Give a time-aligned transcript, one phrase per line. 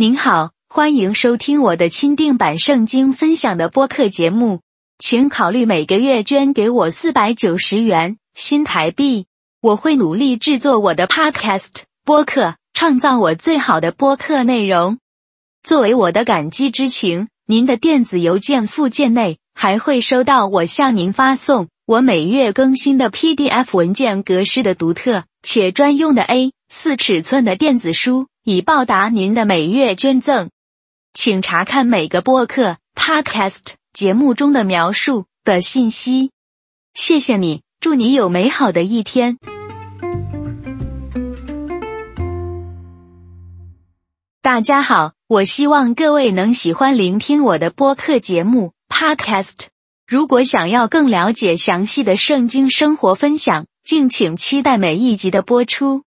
[0.00, 4.60] 您好，欢迎收听我的钦定版圣经分享的播客节目，
[4.98, 9.26] 请考虑每个月捐给我四百九十元新台币，
[9.60, 14.96] 我会努力制作我的 Podcast 播客，创造我最好的播客内容。
[15.62, 28.28] 作为我的感激之情，您的电子邮件附件内还会收到我向您发送我每月更新的 PDF 文件格式的独特且专用的 A 四尺寸的电子书。
[28.42, 30.48] 以报答您的每月捐赠，
[31.12, 36.30] 请查看每个播客 （podcast） 节目中的描述的信息。
[36.94, 39.36] 谢谢你，祝你有美好的一天。
[44.40, 49.66] 大家好，我希望各位能喜欢聆听我的播客节目 （podcast）。
[50.06, 56.04] 如果想要更了解详细的圣经生活分享，敬请期待每一集的播出。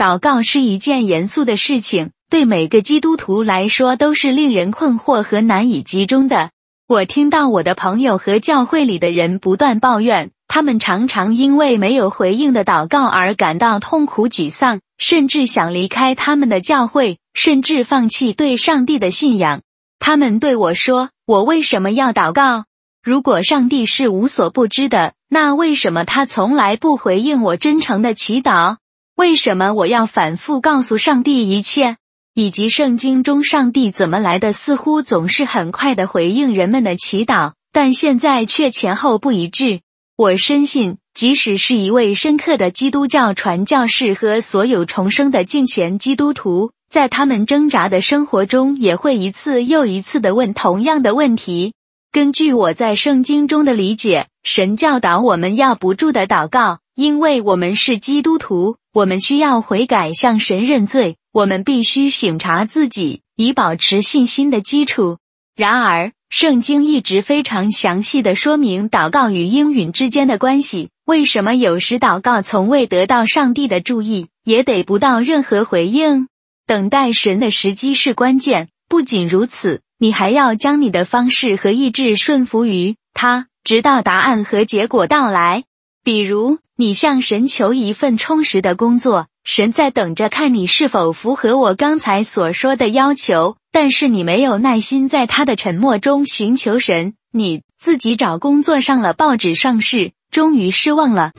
[0.00, 6.52] 祷告是一件严肃的事情，对每个基督徒来说都是令人困惑和难以集中的。
[6.88, 19.60] 我听到我的朋友和教会里的人不断抱怨，他们常常因为没有回应的祷告而感到痛苦沮丧，甚至想离开他们的教会，甚至放弃对上帝的信仰。
[19.98, 22.64] 他们对我说：“我为什么要祷告？
[23.02, 28.76] 如果上帝是无所不知的，那为什么他从来不回应我真诚的祈祷？”
[29.20, 31.98] 为什么我要反复告诉上帝一切，
[32.32, 34.54] 以及圣经中上帝怎么来的？
[34.54, 39.82] 似乎总是很快的回应人们的祈祷，但现在却前后不一致。
[40.16, 51.74] 我深信，即使是一位深刻的基督教传教士和所有重生的敬虔基督徒，在他们挣扎的生活中，也会一次又一次的问同样的问题。
[52.10, 58.76] 根据我在圣经中的理解，神教导我们要不住的祷告，因为我们是基督徒。
[58.92, 61.16] 我们需要悔改，向神认罪。
[61.32, 65.18] 我们必须省察自己，以保持信心的基础。
[65.54, 70.88] 然而，圣经一直非常详细的说明祷告与应允之间的关系。
[71.04, 76.26] 为什么有时祷告从未得到上帝的注意，也得不到任何回应？
[76.66, 78.70] 等待神的时机是关键。
[78.88, 85.62] 不仅如此，你还要将你的方式和意志顺服于他，直到答案和结果到来。
[86.02, 86.58] 比如。
[86.80, 93.58] 你向神求一份充实的工作，神在等着看你是否符合我刚才所说的要求。
[93.70, 101.32] 但是你没有耐心在他的沉默中寻求神，你自己找工作上了报纸上市，终于失望了。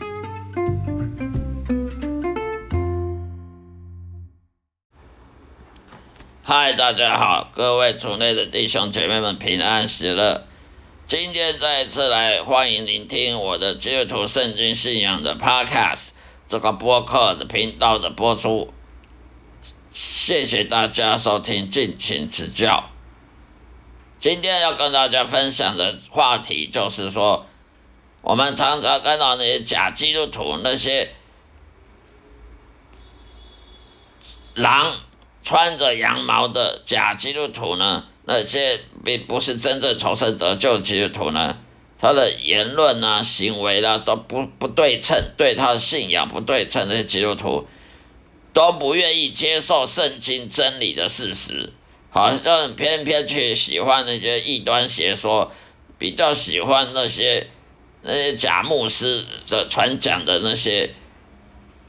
[6.44, 10.44] 嗨，大家好，各位族内的弟兄姐妹们平安喜乐。
[11.08, 16.10] 今天再次来欢迎聆听我的基督徒圣经信仰的 Podcast
[16.48, 18.74] 这个播客的频道的播出，
[19.92, 22.90] 谢谢大家收听，敬请指教。
[24.18, 27.46] 今天要跟大家分享的话题就是说，
[28.22, 31.14] 我们常常看到那些假基督徒，那些
[34.54, 34.94] 狼
[35.44, 38.06] 穿着羊毛的假基督徒呢？
[38.26, 41.58] 那些并不是真正重生得救的基督徒呢，
[41.98, 47.68] 他的言论啊、行为啦都不不对称，对他的信仰不对称，那些基督徒
[48.54, 51.74] 都不愿意接受圣经真理的事实，
[52.12, 55.52] 好像偏偏去喜欢那些异端邪说，
[55.98, 57.48] 比较喜欢那些
[58.04, 60.92] 那些假牧师的传讲的那些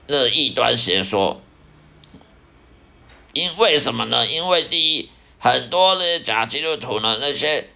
[0.06, 1.42] 那异端邪说，
[3.34, 4.26] 因为什么呢？
[4.26, 5.10] 因为第一。
[5.44, 7.68] 很多那些假基督徒呢，那些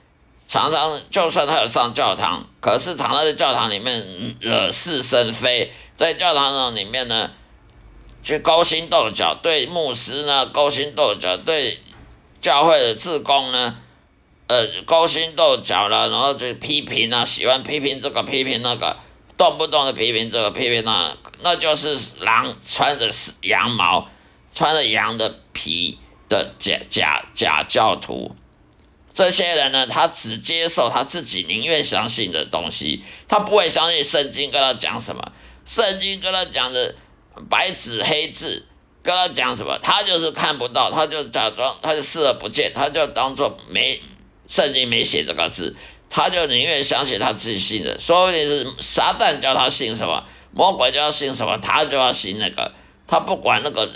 [0.47, 7.33] 常常就算他有上教堂，可是常常在教堂里面惹是生非，在教堂里面呢，
[8.23, 11.81] 去勾心斗角，对牧师呢勾心斗角，对
[12.41, 13.77] 教会的志工呢，
[14.47, 18.97] 呃勾心斗角了，然后就批评啊，喜欢批评这个批评那个，
[19.37, 23.11] 动不动的批评这个批评那，那就是狼穿着
[23.41, 24.09] 羊毛，
[24.55, 25.99] 穿着羊的皮。
[26.29, 28.35] 的假假假教徒，
[29.13, 35.33] 这些人呢，他只接受他自己宁愿相信的东西，他不会相信圣经跟他讲什么，
[35.65, 36.95] 圣经跟他讲的
[37.49, 38.67] 白纸黑字，
[39.03, 44.03] 跟他讲什么，他就是看不到，他就假装，他就视而不见，他就当做没
[44.49, 45.77] 圣经没写这个字，
[46.11, 52.73] 他就宁愿相信他自己信的，说不定是撒旦叫他信什么，魔鬼叫他信什么，他就要信那个，
[53.07, 53.89] 他不管那个。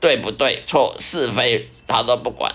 [0.00, 0.62] 对不对？
[0.66, 2.52] 错是非他都不管，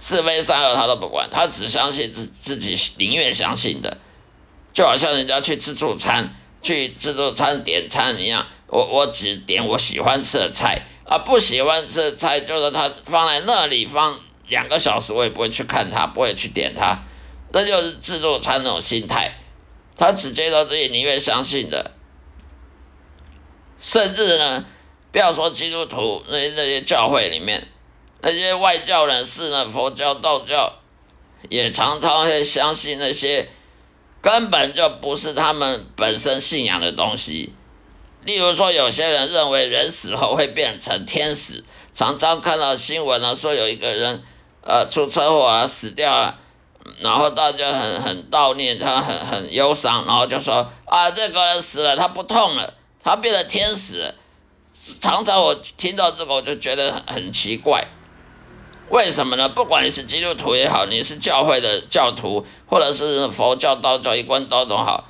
[0.00, 3.98] 是非善恶他都不管，他只相信自自己宁愿相信的，
[4.72, 17.04] 就好像人家去自助餐，去自助餐点餐一样，我我只点我喜欢吃的菜，啊，不喜欢吃的菜就是他放在那里放两个小时，我也不会去看他，不会去点他，
[17.52, 19.38] 那就是自助餐那种心态。
[19.96, 21.92] 他只接受自己宁愿相信的，
[23.78, 24.64] 甚至呢，
[25.14, 27.68] 不要说基督徒那些那些教会里面
[28.20, 30.74] 那些外教人士呢，佛教、道教
[31.48, 33.48] 也常常会相信那些
[34.20, 37.54] 根本就不是他们本身信仰的东西。
[38.24, 41.62] 例如说，有些人认为人死后会变成天使，
[41.94, 44.24] 常常看到新闻呢，说有一个人
[44.62, 46.36] 呃出车祸啊死掉了，
[46.98, 54.12] 然后大家很很悼念他，很很忧伤，然后就说啊这个人死了，他不痛了，他变成天使。
[55.00, 57.84] 常常我听到这个，我就觉得很奇怪，
[58.90, 59.48] 为什么呢？
[59.48, 65.08] 不管你是基督徒也好，你是教会的教徒，或者是佛教、道教一贯道都好，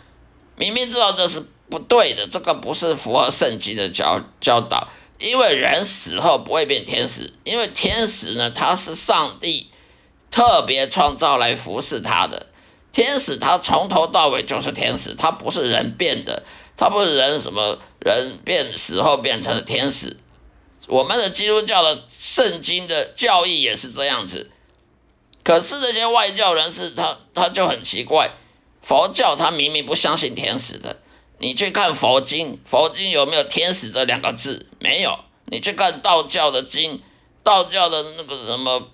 [0.56, 1.44] 明明知道这是。
[1.70, 4.86] 不对的，这个不是符合圣经的教教导。
[5.18, 9.70] 因为人死后不会变天使，因为天使呢，他是上帝
[10.30, 12.48] 特别创造来服侍他的。
[12.92, 16.44] 天使他从头到尾就是天使，他不是人变的，
[16.76, 17.78] 他不是人什么
[18.12, 20.16] 人变死后变成了天使。
[20.86, 24.50] 我们的基督教的圣经的教义也是这样子。
[25.42, 28.30] 可是这些外教人士，他他就很奇怪，
[28.82, 31.00] 佛教他明明不相信天使的。
[31.38, 34.70] 你去看佛经，佛经有没有天使这两个字？
[34.78, 35.18] 没有。
[35.46, 37.02] 你去看道教的经，
[37.42, 38.90] 道教的那个什么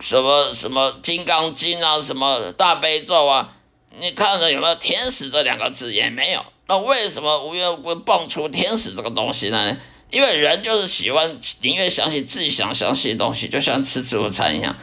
[0.00, 3.56] 什么什么金刚经啊，什么大悲咒啊，
[3.98, 5.92] 你看了有没有天使这两个字？
[5.92, 6.44] 也没有。
[6.66, 9.76] 那为什么无缘无故蹦出天使这个东西呢？
[10.10, 14.76] 因为人就是喜欢宁愿相信自己想相信的东西，就像吃自助餐一样。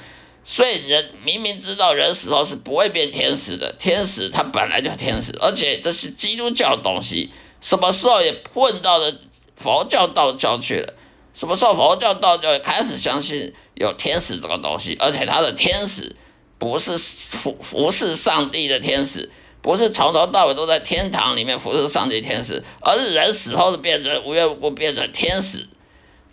[0.44, 7.30] 所以人明明知道人死后是不会变天使的，天使他本来就天使，而且这是基督教的东西，
[7.62, 9.14] 什么时候也混到了
[9.56, 10.94] 佛教、道教去了？
[11.34, 14.98] 什么时候佛教、道教也开始相信有天使这个东西？
[15.00, 16.16] 而且他的天使
[16.58, 19.30] 不是服服侍上帝的天使，
[19.62, 25.68] 不是从头到尾都在天堂里面服侍上帝天使，而是人死后是变成无缘无故变成天使，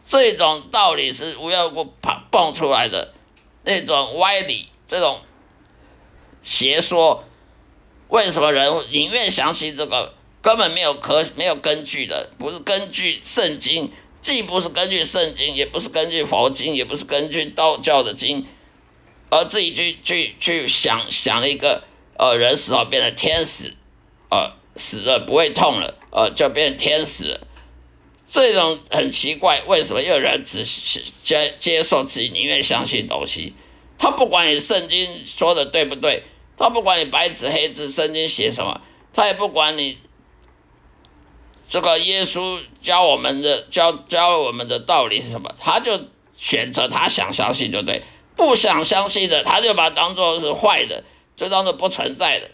[0.06, 3.12] 这种道理是无缘无故蹦蹦出来的。
[3.64, 5.20] 那种歪理，这种
[6.44, 7.24] 邪说，
[8.06, 12.30] 为什么人宁愿相信这个根本没有可没有根据的？
[12.38, 18.46] 不是根据圣经，既不是根据圣经，也不是根据佛经，也不是根据道教的经，
[19.30, 21.82] 而自己去去去想想了一个，
[22.18, 23.74] 呃，人死后变成天使，
[24.30, 27.40] 呃，死了不会痛了，呃，就变成天使。
[28.28, 30.02] 这种很奇怪，为什么？
[30.02, 30.64] 因为人只
[31.22, 33.54] 接接受自己宁愿相信东西，
[33.96, 36.24] 他不管你圣经说的对不对，
[36.56, 38.80] 他不管你白纸黑字圣经写什么，
[39.12, 39.98] 他也不管你
[41.68, 45.96] 这个耶稣教我们的教教我们的道理是什么，他就
[46.36, 48.02] 选择他想相信就对，
[48.34, 51.04] 不想相信的他就把当做是坏的，
[51.36, 52.50] 就当做不存在的。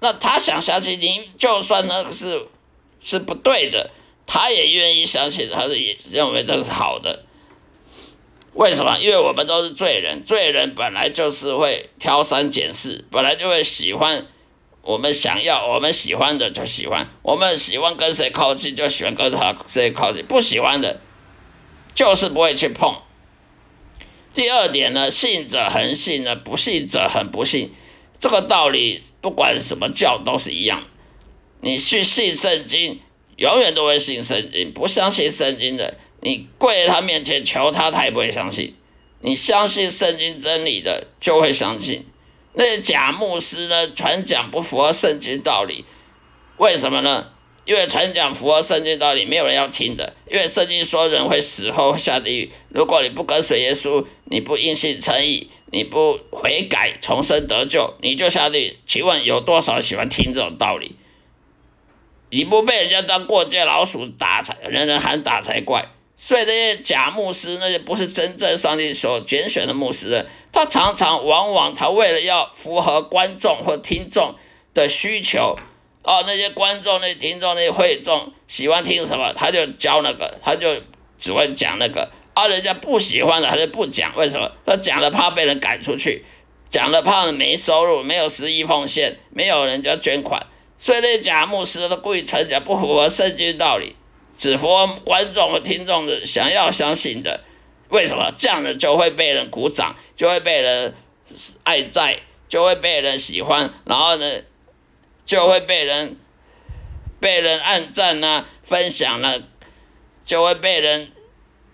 [0.00, 2.48] 那他想相信，您就算那个是
[3.00, 3.90] 是不对的。
[4.26, 7.24] 他也愿意相信，他是也认为这是好的。
[8.54, 8.98] 为什么？
[8.98, 14.26] 因为我们都是罪人，罪人本来就是会挑三拣四，本来就会喜欢
[14.82, 21.00] 我们想要、我们喜欢的就喜欢，我们喜欢跟谁靠近就喜欢跟他谁靠近，不喜欢的，
[21.94, 22.96] 就是不会去碰。
[24.34, 27.72] 第二点呢，信者恒信呢，不信者恒不信，
[28.18, 30.82] 这个道理不管什么教都是一样，
[31.60, 33.00] 你去信圣经。
[33.36, 38.74] 永远都会信圣经，不相信圣经的，你跪在他面前求他，他也不会相信。
[39.20, 42.06] 你相信圣经真理的，就会相信。
[42.54, 45.84] 那些假牧师呢，传讲不符合圣经道理，
[46.56, 47.30] 为什么呢？
[47.66, 50.14] 因为传讲符合圣经道理，没有人要听的。
[50.30, 58.76] 因为圣经说人会死后下地狱，如果你不跟随耶稣，你不因信称义，你不悔改重生得救，你就下地狱。
[58.86, 60.96] 请问有多少喜欢听这种道理？
[62.30, 65.86] 你不被人家当过街老鼠打才，人人喊打才怪。
[66.16, 74.34] 所以那些假牧师，那些不是真正上帝所拣选的牧师，他常常往往他为了要符合观众或听众
[74.72, 75.58] 的需求，
[76.02, 80.80] 哦，那些观众、那些听众、那些会众喜欢听什么，他就教那个，他就
[81.18, 82.10] 只会讲那个。
[82.36, 84.14] 而人家不喜欢的，他就不讲。
[84.14, 84.52] 为什么？
[84.66, 86.22] 他讲了怕被人赶出去，
[86.68, 90.46] 讲了怕没收入，没有十亿奉献，没有人家捐款。
[90.76, 93.96] 所以那些假牧师都故意传讲不符合圣经道理，
[94.36, 97.42] 只符合观众和听众的想要相信的。
[97.88, 100.94] 为什么这样的就会被人鼓掌，就会被人
[101.62, 104.42] 爱在，就会被人喜欢，然后呢，
[105.24, 106.18] 就会被人
[107.18, 109.40] 被人按赞呢、分享呢，
[110.26, 111.10] 就会被人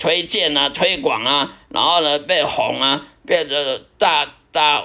[0.02, 3.56] 推荐啊、推广啊，然后呢被红啊，变成
[3.98, 4.84] 大大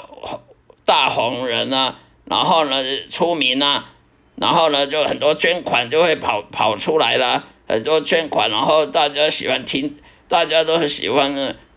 [0.86, 1.96] 大红人啊，
[2.26, 3.96] 然后呢出名啊，
[4.36, 9.98] 然后呢就很多捐款就会跑跑出来了，很多捐款，然后大家喜欢听，
[10.28, 11.34] 大家都很喜欢。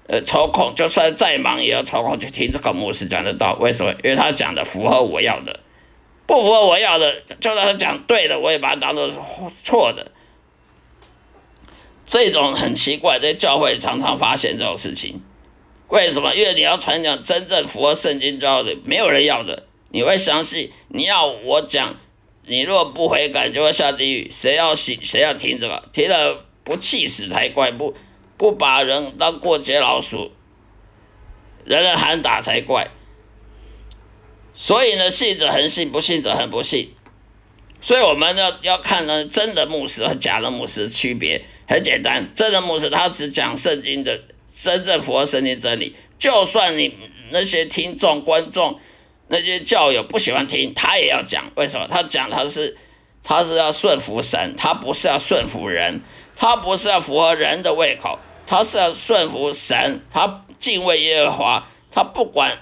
[0.07, 3.57] 呃，抽空就算再忙也要抽空去听这个牧师讲的道。
[3.59, 3.95] 为什么？
[4.05, 5.61] 因为他讲的符合我要的，
[6.27, 9.09] 不符合我要的，就算他讲对的，我也把它当做
[9.63, 10.13] 错的。
[12.11, 15.23] 这种很奇怪，在教会常常发现这种事情。
[15.87, 16.35] 为什么？
[16.35, 19.67] 因为你要传讲真正符合圣经教的，没有人要的。
[19.91, 21.97] 你会相信你要我讲，
[22.47, 24.29] 你若不悔改，就会下地狱。
[24.29, 24.99] 谁要信？
[25.05, 25.83] 谁要听这个？
[25.93, 27.71] 听了不气死才怪！
[27.71, 27.95] 不。
[28.37, 30.33] 不把人当过街老鼠，
[31.67, 32.89] 人人喊打才怪。
[34.55, 36.95] 所以呢，信者恒信，不信者恒不信。
[37.83, 42.29] 所以我们要要看呢，真的牧师和假的牧师区别很简单。
[42.35, 44.21] 真的牧师他只讲圣经的
[44.53, 46.93] 真正符合圣经真理，就算你
[47.31, 48.81] 那些听众、观众、
[49.29, 51.49] 那些教友不喜欢听，他也要讲。
[51.55, 51.87] 为什么？
[51.89, 52.77] 他讲他是
[53.23, 56.01] 他是要顺服神，他不是要顺服人，
[56.35, 58.19] 他不是要符合人的胃口。
[58.47, 62.59] 他是要顺服神，他敬畏耶和华，他不管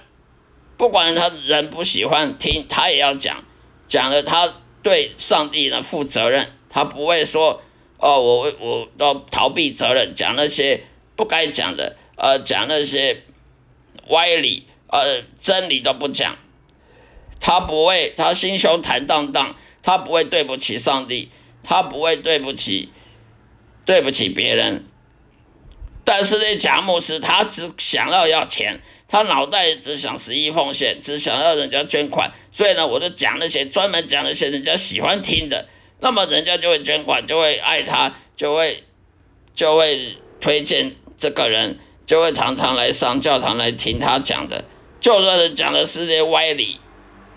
[0.77, 3.43] 不管他人不喜欢听，他也要讲，
[3.87, 7.63] 讲了他对上帝呢负责任，他不会说
[7.99, 10.83] 哦，我我都逃避责任，讲那些
[11.15, 13.23] 不该讲的，呃，讲那些
[14.07, 16.37] 歪理，呃，真理都不讲，
[17.39, 19.53] 他不会，他心胸坦荡荡，
[19.83, 21.29] 他不会对不起上帝，
[21.61, 22.89] 他不会对不起
[23.85, 24.85] 对不起别人。
[26.05, 35.67] 但是那贾牧师他只想要要钱，他脑袋只想十一奉献，只想要人家捐款，所以呢，我就讲那些专门讲那些人家喜欢听的，
[35.99, 38.83] 那么人家就会捐款，就会爱他，就会
[39.55, 44.65] 就会推荐这个人，就会常常来上教堂来听他讲的，
[44.99, 46.79] 就算是讲的是些歪理，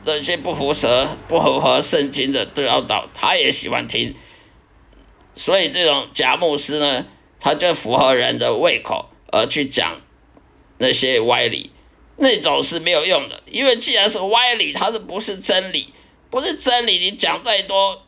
[0.02, 4.14] 这些不符合不符合圣经的教导，他也喜欢听，
[5.34, 7.06] 所以这种假牧师呢。
[7.44, 10.00] 他就符合人的胃口而去讲
[10.78, 11.72] 那些歪理，
[12.18, 13.42] 那种是没有用的。
[13.50, 15.92] 因为既然是歪理，它是不是真理？
[16.30, 18.00] 不是真理，你讲再多，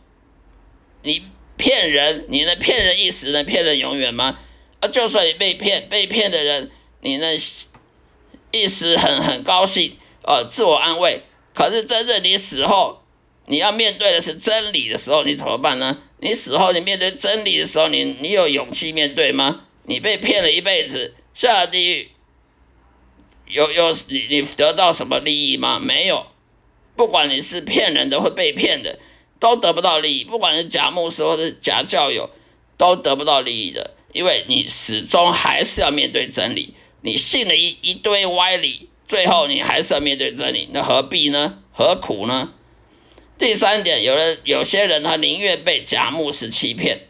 [1.04, 1.23] 你
[1.56, 4.38] 骗人，你能骗人一时，能骗人永远吗？
[4.80, 6.70] 啊，就算你被骗，被骗的人，
[7.00, 7.38] 你能
[8.50, 11.23] 一时很很高兴，呃，自我安慰。
[11.54, 13.02] 可是真正你死后，
[13.46, 15.99] 你要面对的是真理的时候，你怎么办呢？
[16.20, 19.66] 你死后，你面对真理的时候，你你有勇气面对吗？
[19.84, 22.11] 你被骗了一辈子，下了地狱，
[23.46, 25.78] 有有你你得到什么利益吗？
[25.78, 26.26] 没有。
[26.96, 28.99] 不管你是骗人的或被骗的，
[29.38, 30.25] 都得不到利益。
[30.25, 32.31] 不管是假牧师或是假教友，
[32.76, 36.75] 都得不到利益的，因为你始终还是要面对真理。
[37.03, 41.59] 你信了一一堆歪理，最后你还是要面对真理，那何必呢？
[41.73, 42.53] 何苦呢？
[43.37, 47.09] 第三点，有人有些人他宁愿被假牧师欺骗，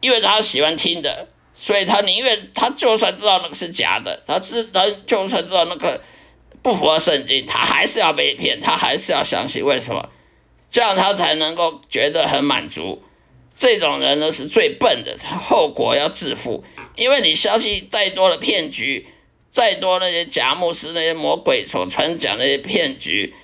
[0.00, 6.00] 因为他喜欢听的，所以他宁愿他就算知道那个是假的，他知他就算知道那个
[6.62, 9.64] 不符合圣经，他还是要被骗，他还是要相信。
[9.64, 10.08] 为什么？
[10.72, 13.02] 这样他才能够觉得很满足。
[13.54, 16.64] 这种人呢是最笨的，他后果要自负。
[16.96, 19.06] 因为你相信再多的骗局，
[19.50, 23.34] 再多那些假牧师、那些魔鬼所传讲那些骗局。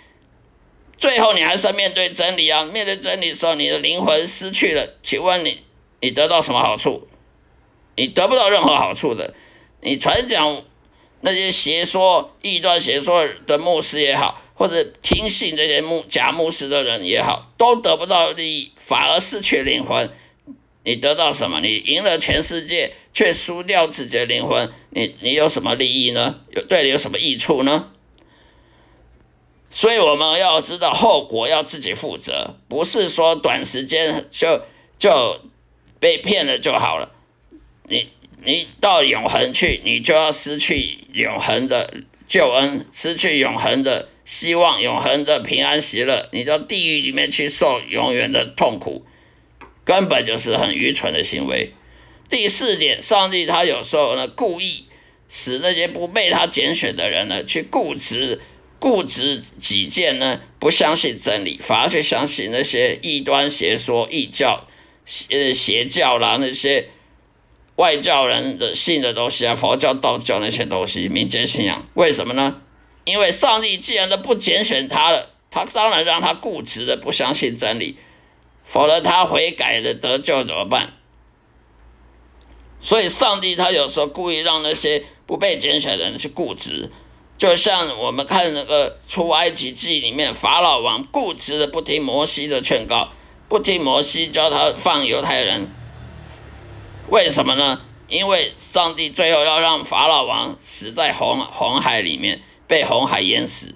[0.97, 2.65] 最后，你还是要面对真理啊！
[2.65, 5.61] 面对真理时候，你的灵魂失去了，请问你，
[6.01, 7.07] 你得到什么好处？
[7.97, 9.35] 你得不到任何好处的。
[9.83, 10.65] 你传讲
[11.21, 20.11] 那些邪说、异端邪说的牧师也好，或者听信这些牧假牧师的人也好，都得不到利益，反而失去灵魂。
[20.83, 21.61] 你得到什么？
[21.61, 26.41] 你赢了全世界，却输掉自己的灵魂，你你有什么利益呢？
[26.51, 27.93] 有对你有什么益处呢？
[29.71, 34.63] 所以我们要知道后果要自己负责，不是说短时间就
[34.99, 35.41] 就
[36.01, 37.13] 被骗了就好了。
[37.85, 38.09] 你
[38.43, 46.29] 你到永恒去，你就要失去永恒的救恩，失去永恒的希望，永恒的平安喜乐。
[46.33, 49.03] 你到地狱里面去受永远的痛苦，
[49.87, 51.73] 根本就是很愚蠢的行为。
[52.29, 54.85] 第四点，上帝他有时候呢故意
[55.31, 58.39] 使那些不被他拣选的人呢去固执。
[58.79, 64.69] 固执己见呢，不相信真理，反而去相信那些异端邪说、异教、
[65.07, 66.91] 邪邪教啦，那些
[67.77, 72.61] 外教人的信的东西啊，佛教、道教那些东西，民间信仰，为什么呢？
[73.09, 77.97] 因为上帝既然都不拣选他了，他当然让他固执的不相信真理，
[78.67, 80.93] 否则他悔改的得救怎么办？
[82.83, 86.91] 所以上帝他有时候故意让那些不被拣选的人去固执，
[87.39, 93.09] 就像我们看那个出埃及记里面，法老王固执的不听摩西的劝告，
[93.49, 95.67] 不听摩西教他放犹太人，
[97.09, 97.81] 为什么呢？
[98.07, 103.75] 因为上帝最后要让法老王死在红红海里面，被红海淹死，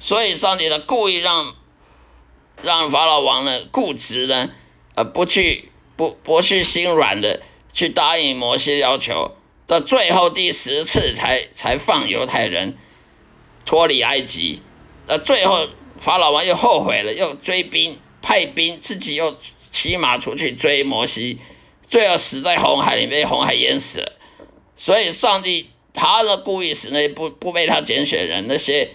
[0.00, 1.54] 所以上帝呢故意让
[2.62, 4.50] 让法老王呢固执呢，
[4.96, 9.36] 呃不去不不去心软的去答应摩西要求，
[9.66, 12.76] 到最后第十次才才放犹太人
[13.64, 14.62] 脱离埃及，
[15.06, 15.68] 呃最后
[16.00, 19.36] 法老王又后悔了，又追兵派兵自己又
[19.70, 21.38] 骑马出去追摩西。
[21.88, 24.12] 最后死在红海里，被红海淹死了。
[24.76, 28.90] 所以上帝他的故意使那不不被他拣选人，那些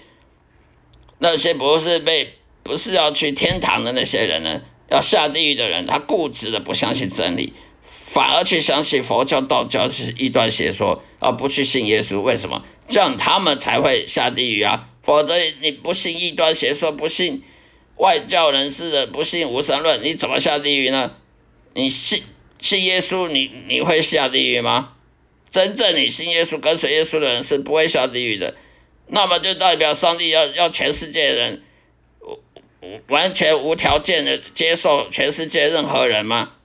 [1.20, 7.52] 那些不是被不是要去天堂的那些人呢，要下地狱的人，他固执的不相信真理，
[7.86, 12.22] 反而去相信佛教、道教是异端邪说，而不去信耶稣。
[12.22, 12.64] 为什么？
[12.88, 14.88] 这样他们才会下地狱啊！
[15.04, 17.44] 否则你不信异端邪说，不信
[17.98, 21.12] 外教人士的，不信无神论，你怎么下地狱呢？
[21.74, 22.24] 你信？
[22.60, 24.94] 信耶稣，你你会下地狱吗？
[25.54, 28.56] 真正你信耶稣、跟随耶稣的人是不会下地狱的。
[29.06, 31.64] 那么就代表上帝要要全世界的人
[33.08, 36.56] 完全无条件的接受全世界任何人吗？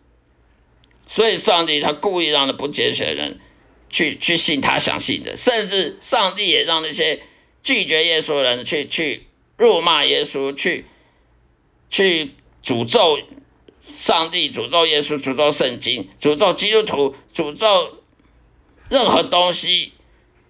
[1.07, 3.38] 所以上帝他故意让那不拣选人
[3.90, 7.21] 去去信他相信的，甚至上帝也让那些
[7.62, 9.26] 拒绝耶稣的人去去
[9.59, 10.87] 辱骂耶稣，去
[11.90, 12.30] 去
[12.64, 13.18] 诅咒。
[13.95, 17.98] 上帝诅咒耶稣，诅咒圣经，诅咒基督徒，诅咒
[18.88, 19.92] 任何东西，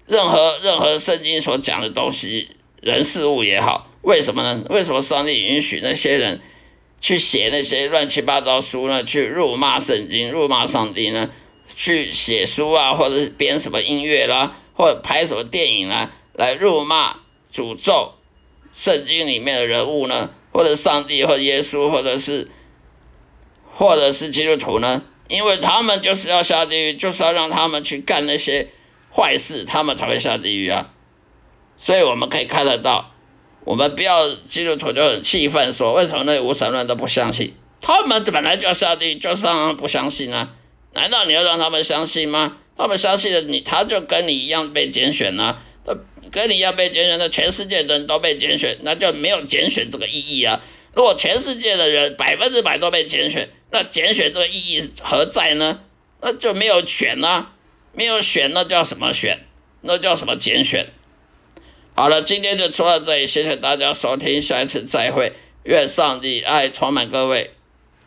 [0.07, 2.49] 任何任何圣经所讲的东西，
[2.81, 4.65] 人事物也好，为什么呢？
[4.71, 6.41] 为什么上帝允许那些人
[7.01, 9.03] 去写那些乱七八糟书呢？
[9.03, 11.31] 去辱骂圣经，辱骂上帝呢？
[11.75, 17.17] 去写书啊，或者编什么音乐啦，或者拍什么电影啦，来辱骂、
[17.53, 18.15] 诅咒
[18.73, 20.31] 圣经里面的人物呢？
[20.53, 22.51] 或者上帝，或者耶稣，或者是？
[23.71, 25.05] 或者是基督徒呢？
[25.29, 28.69] 因为他们就是要下地狱，就是要让他们去干那些
[29.15, 30.91] 坏事，他们才会下地狱啊。
[31.77, 33.15] 所以我们可以看得到，
[33.65, 37.55] 我们不要基督徒就很气愤，说为什么那无神论都不相信？
[37.81, 40.55] 他们本来就要下地狱，就是让他们不相信啊？
[40.95, 42.57] 难道你要让他们相信吗？
[42.77, 45.63] 他们相信了你，他就跟你一样被拣选啊。
[46.31, 50.61] 跟你一样被拣选的，全世界的人都被拣选，那就没有拣选这个意义啊。
[50.93, 55.81] 如果全世界的人百分之百都被拣选，那拣选这个意义何在呢？
[56.21, 57.53] 那就没有选啊，
[57.93, 59.47] 没有选，那叫什么选？
[59.83, 60.89] 那叫什么拣选？
[61.95, 65.33] 好了，今天就说到这里，谢谢大家收听，下一次再会。
[65.65, 67.51] 愿上帝爱充满各位，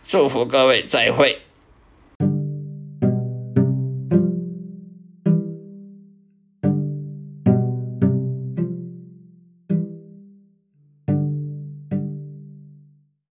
[0.06, 1.41] 祝福各位，再会。